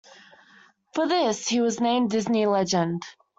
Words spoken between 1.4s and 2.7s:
he was named a Disney